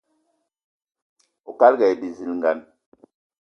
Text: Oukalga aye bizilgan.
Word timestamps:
Oukalga 1.47 1.83
aye 1.85 1.95
bizilgan. 2.01 2.59